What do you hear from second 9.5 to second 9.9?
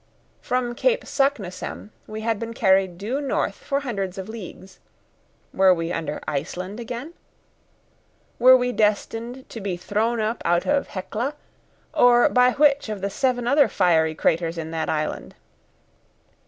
be